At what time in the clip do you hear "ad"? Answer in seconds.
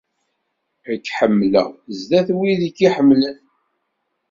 0.91-0.97